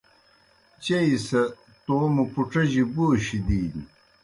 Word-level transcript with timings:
چیئی 0.83 1.15
سہ 1.27 1.41
توموْ 1.85 2.23
پُڇِجیْ 2.33 2.83
بوشیْ 2.93 3.39
دِینیْ۔ 3.45 3.81